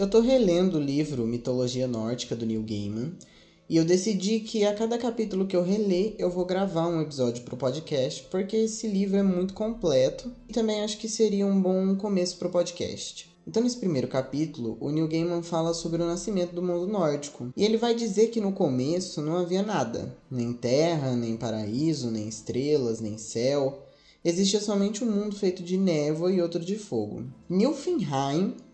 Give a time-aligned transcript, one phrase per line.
[0.00, 3.12] Eu tô relendo o livro Mitologia Nórdica do Neil Gaiman
[3.68, 7.44] e eu decidi que a cada capítulo que eu reler, eu vou gravar um episódio
[7.44, 11.96] pro podcast, porque esse livro é muito completo e também acho que seria um bom
[11.96, 13.30] começo pro podcast.
[13.46, 17.52] Então, nesse primeiro capítulo, o Neil Gaiman fala sobre o nascimento do mundo nórdico.
[17.54, 22.26] E ele vai dizer que no começo não havia nada: nem terra, nem paraíso, nem
[22.26, 23.86] estrelas, nem céu.
[24.24, 27.24] Existia somente um mundo feito de névoa e outro de fogo.
[27.50, 27.98] Nilfheim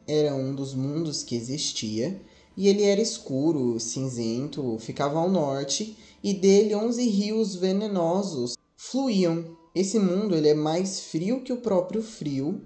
[0.07, 2.21] era um dos mundos que existia,
[2.57, 9.45] e ele era escuro, cinzento, ficava ao norte, e dele onze rios venenosos fluíam.
[9.75, 12.63] Esse mundo ele é mais frio que o próprio frio,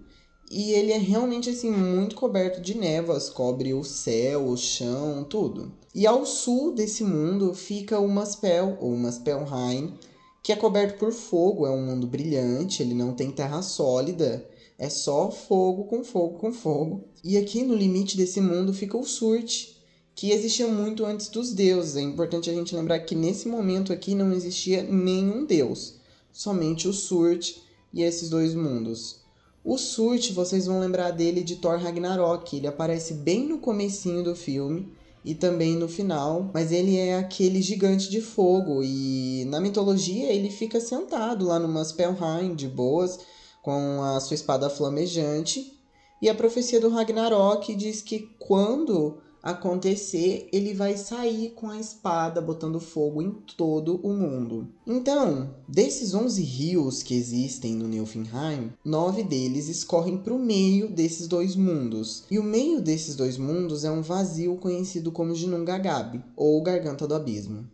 [0.50, 5.72] e ele é realmente assim muito coberto de névoas, cobre o céu, o chão, tudo.
[5.94, 9.94] E ao sul desse mundo fica o Muspel, ou Muspelheim,
[10.42, 14.48] que é coberto por fogo, é um mundo brilhante, ele não tem terra sólida,
[14.80, 17.04] é só fogo com fogo com fogo.
[17.22, 19.74] E aqui no limite desse mundo fica o Surt,
[20.14, 21.96] que existia muito antes dos deuses.
[21.96, 25.96] É importante a gente lembrar que nesse momento aqui não existia nenhum deus,
[26.32, 27.58] somente o Surt
[27.92, 29.20] e esses dois mundos.
[29.62, 32.56] O Surt, vocês vão lembrar dele de Thor Ragnarok.
[32.56, 34.90] Ele aparece bem no comecinho do filme
[35.22, 40.48] e também no final, mas ele é aquele gigante de fogo e na mitologia ele
[40.48, 43.18] fica sentado lá numa Spellheim de boas
[43.62, 45.78] com a sua espada flamejante.
[46.22, 52.40] E a profecia do Ragnarok diz que quando acontecer, ele vai sair com a espada
[52.40, 54.68] botando fogo em todo o mundo.
[54.86, 61.26] Então, desses 11 rios que existem no Nilfheim, nove deles escorrem para o meio desses
[61.26, 62.24] dois mundos.
[62.30, 67.14] E o meio desses dois mundos é um vazio conhecido como Ginnungagap, ou Garganta do
[67.14, 67.66] Abismo.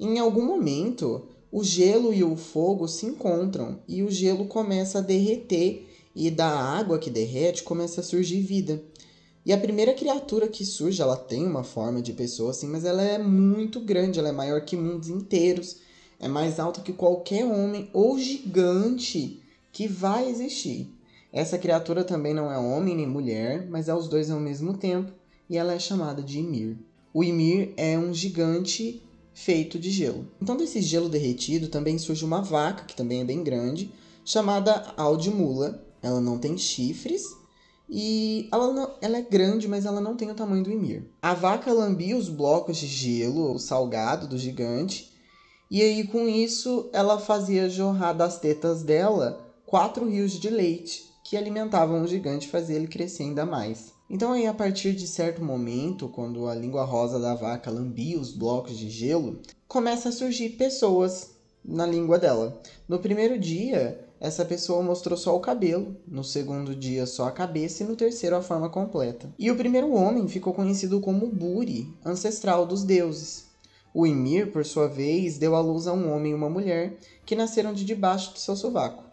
[0.00, 5.02] Em algum momento, o gelo e o fogo se encontram e o gelo começa a
[5.02, 5.86] derreter
[6.16, 8.82] e da água que derrete começa a surgir vida.
[9.44, 13.02] E a primeira criatura que surge, ela tem uma forma de pessoa assim, mas ela
[13.02, 15.76] é muito grande, ela é maior que mundos inteiros,
[16.18, 20.88] é mais alta que qualquer homem ou gigante que vai existir.
[21.30, 25.12] Essa criatura também não é homem nem mulher, mas é os dois ao mesmo tempo,
[25.50, 26.76] e ela é chamada de Ymir.
[27.12, 29.02] O Ymir é um gigante
[29.34, 30.26] feito de gelo.
[30.40, 33.92] Então desse gelo derretido também surge uma vaca, que também é bem grande,
[34.24, 35.84] chamada Aldimula.
[36.02, 37.22] Ela não tem chifres,
[37.94, 41.04] e ela, não, ela é grande, mas ela não tem o tamanho do Ymir.
[41.20, 45.12] A vaca lambia os blocos de gelo, o salgado do gigante,
[45.70, 51.36] e aí com isso ela fazia jorrar das tetas dela quatro rios de leite, que
[51.36, 53.92] alimentavam o gigante e faziam ele crescer ainda mais.
[54.12, 58.30] Então aí a partir de certo momento, quando a língua rosa da vaca lambia os
[58.30, 61.30] blocos de gelo, começa a surgir pessoas
[61.64, 62.60] na língua dela.
[62.86, 67.82] No primeiro dia, essa pessoa mostrou só o cabelo, no segundo dia só a cabeça
[67.82, 69.32] e no terceiro a forma completa.
[69.38, 73.46] E o primeiro homem ficou conhecido como Buri, ancestral dos deuses.
[73.94, 77.34] O Ymir, por sua vez, deu à luz a um homem e uma mulher que
[77.34, 79.04] nasceram de debaixo do seu sovaco.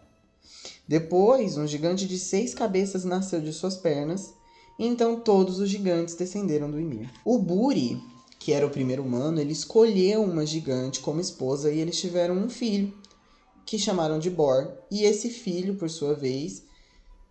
[0.86, 4.34] Depois, um gigante de seis cabeças nasceu de suas pernas,
[4.86, 7.10] então todos os gigantes descenderam do Ymir.
[7.24, 8.00] O Buri,
[8.38, 12.48] que era o primeiro humano, ele escolheu uma gigante como esposa e eles tiveram um
[12.48, 12.94] filho,
[13.66, 16.62] que chamaram de Bor, e esse filho, por sua vez,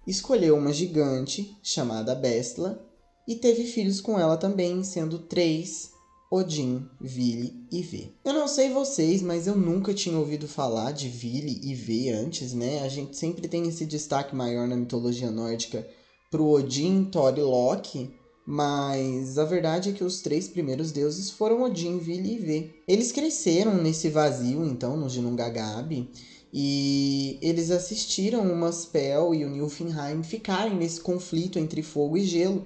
[0.06, 2.86] escolheu uma gigante chamada Bestla
[3.28, 5.92] e teve filhos com ela também, sendo três,
[6.32, 8.12] Odin, Vili e V.
[8.24, 12.54] Eu não sei vocês, mas eu nunca tinha ouvido falar de Vili e V antes,
[12.54, 12.84] né?
[12.84, 15.88] A gente sempre tem esse destaque maior na mitologia nórdica
[16.30, 18.14] pro Odin, Thor e Loki,
[18.46, 22.84] mas a verdade é que os três primeiros deuses foram Odin, Vili e Ve.
[22.88, 26.10] Eles cresceram nesse vazio, então, no Ginnungagap,
[26.52, 32.66] e eles assistiram o Muspel e o Nilfheim ficarem nesse conflito entre fogo e gelo.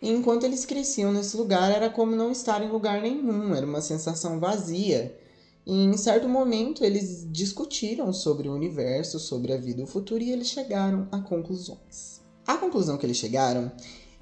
[0.00, 3.80] E enquanto eles cresciam nesse lugar, era como não estar em lugar nenhum, era uma
[3.80, 5.18] sensação vazia.
[5.66, 10.22] E em certo momento eles discutiram sobre o universo, sobre a vida e o futuro,
[10.22, 12.23] e eles chegaram a conclusões.
[12.46, 13.72] A conclusão que eles chegaram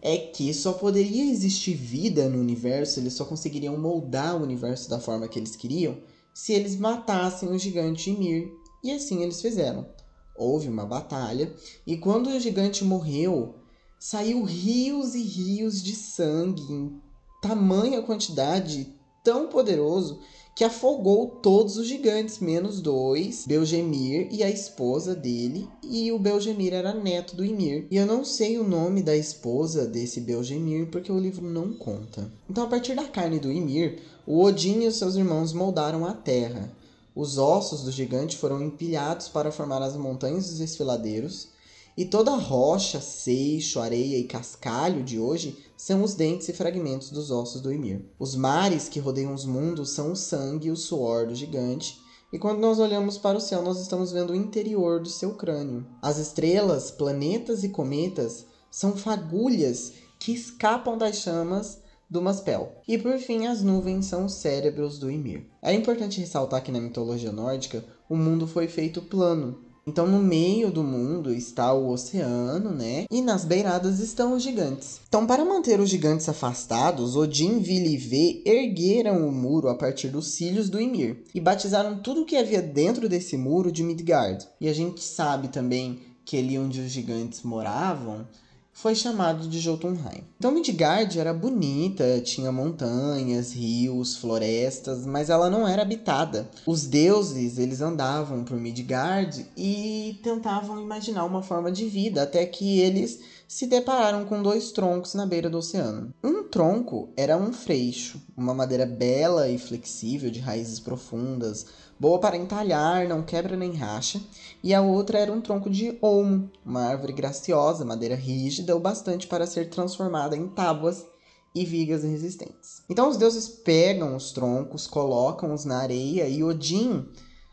[0.01, 4.99] é que só poderia existir vida no universo, eles só conseguiriam moldar o universo da
[4.99, 5.97] forma que eles queriam
[6.35, 8.51] se eles matassem o gigante Ymir.
[8.83, 9.87] E assim eles fizeram.
[10.35, 11.55] Houve uma batalha,
[11.87, 13.55] e quando o gigante morreu,
[13.99, 17.01] saiu rios e rios de sangue em
[17.41, 18.93] tamanha quantidade,
[19.23, 20.21] tão poderoso,
[20.55, 26.75] que afogou todos os gigantes, menos dois, Belgemir e a esposa dele, e o Belgemir
[26.75, 27.87] era neto do Ymir.
[27.91, 32.31] E eu não sei o nome da esposa desse Belgemir porque o livro não conta.
[32.49, 36.13] Então, a partir da carne do Ymir, o Odin e os seus irmãos moldaram a
[36.13, 36.71] terra.
[37.15, 41.49] Os ossos do gigante foram empilhados para formar as montanhas dos esfiladeiros,
[41.97, 47.31] E toda rocha, seixo, areia e cascalho de hoje são os dentes e fragmentos dos
[47.31, 48.05] ossos do Ymir.
[48.19, 52.01] Os mares que rodeiam os mundos são o sangue e o suor do gigante,
[52.33, 55.87] e quando nós olhamos para o céu, nós estamos vendo o interior do seu crânio.
[56.01, 61.79] As estrelas, planetas e cometas são fagulhas que escapam das chamas
[62.09, 62.73] do Maspel.
[62.89, 65.47] E por fim, as nuvens são os cérebros do Ymir.
[65.61, 70.71] É importante ressaltar que na mitologia nórdica, o mundo foi feito plano, então, no meio
[70.71, 73.05] do mundo está o oceano, né?
[73.11, 75.01] E nas beiradas estão os gigantes.
[75.09, 80.09] Então, para manter os gigantes afastados, Odin, Vili e V ergueram o muro a partir
[80.09, 84.47] dos cílios do Ymir e batizaram tudo o que havia dentro desse muro de Midgard.
[84.61, 88.25] E a gente sabe também que ali onde os gigantes moravam
[88.73, 90.25] foi chamado de Jotunheim.
[90.39, 96.49] Então Midgard era bonita, tinha montanhas, rios, florestas, mas ela não era habitada.
[96.67, 102.81] Os deuses, eles andavam por Midgard e tentavam imaginar uma forma de vida, até que
[102.81, 106.13] eles se depararam com dois troncos na beira do oceano.
[106.25, 111.67] Um tronco era um freixo, uma madeira bela e flexível de raízes profundas,
[112.03, 114.21] boa para entalhar, não quebra nem racha,
[114.61, 119.29] e a outra era um tronco de olmo, uma árvore graciosa, madeira rígida o bastante
[119.29, 121.07] para ser transformada em tábuas
[121.55, 122.83] e vigas resistentes.
[122.91, 127.07] Então os deuses pegam os troncos, colocam-os na areia e Odin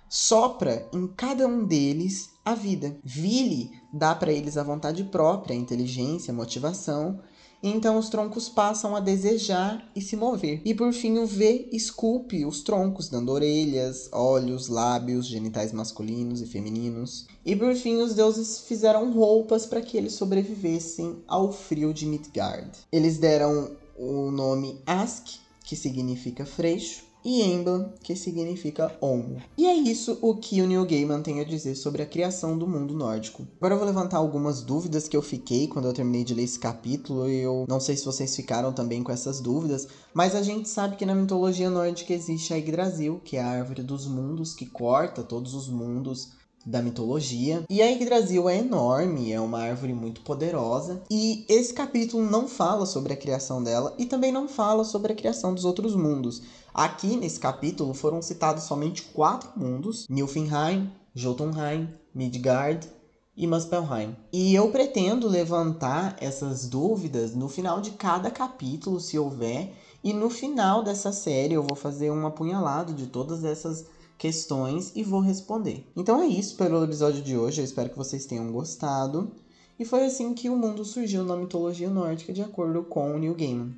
[0.10, 2.98] sopra em cada um deles a vida.
[3.04, 7.22] Vili dá para eles a vontade própria, a inteligência, a motivação,
[7.62, 10.62] então os troncos passam a desejar e se mover.
[10.64, 16.46] E por fim o V esculpe os troncos, dando orelhas, olhos, lábios, genitais masculinos e
[16.46, 17.28] femininos.
[17.46, 22.72] E por fim os deuses fizeram roupas para que eles sobrevivessem ao frio de Midgard.
[22.92, 25.28] Eles deram o nome Ask,
[25.64, 29.42] que significa freixo, e Embla, que significa Olmo.
[29.58, 32.68] E é isso o que o Neil Gaiman tem a dizer sobre a criação do
[32.68, 33.48] mundo nórdico.
[33.58, 36.60] Agora eu vou levantar algumas dúvidas que eu fiquei quando eu terminei de ler esse
[36.60, 40.70] capítulo, e eu não sei se vocês ficaram também com essas dúvidas, mas a gente
[40.70, 44.66] sabe que na mitologia nórdica existe a Yggdrasil, que é a árvore dos mundos, que
[44.66, 47.64] corta todos os mundos da mitologia.
[47.70, 51.02] E a Yggdrasil é enorme, é uma árvore muito poderosa.
[51.10, 55.16] E esse capítulo não fala sobre a criação dela e também não fala sobre a
[55.16, 56.42] criação dos outros mundos.
[56.74, 62.88] Aqui nesse capítulo foram citados somente quatro mundos: Nilfheim, Jotunheim, Midgard
[63.36, 64.16] e Muspelheim.
[64.32, 69.74] E eu pretendo levantar essas dúvidas no final de cada capítulo, se houver,
[70.04, 73.86] e no final dessa série eu vou fazer um apunhalado de todas essas
[74.20, 75.90] questões e vou responder.
[75.96, 79.32] Então é isso pelo episódio de hoje, eu espero que vocês tenham gostado.
[79.80, 83.34] E foi assim que o mundo surgiu na mitologia nórdica, de acordo com o Neil
[83.34, 83.74] Gaiman.